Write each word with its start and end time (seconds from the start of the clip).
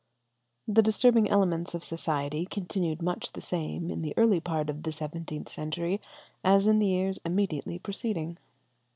The 0.67 0.81
disturbing 0.81 1.29
elements 1.29 1.75
of 1.75 1.83
society 1.83 2.47
continued 2.47 3.03
much 3.03 3.33
the 3.33 3.39
same 3.39 3.91
in 3.91 4.01
the 4.01 4.15
early 4.17 4.39
part 4.39 4.67
of 4.67 4.81
the 4.81 4.91
seventeenth 4.91 5.47
century 5.47 6.01
as 6.43 6.65
in 6.65 6.79
the 6.79 6.87
years 6.87 7.19
immediately 7.23 7.77
preceding. 7.77 8.39